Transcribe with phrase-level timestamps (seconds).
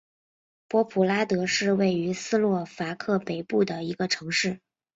[0.67, 4.59] 波普拉德是位于斯洛伐克北部的一个城市。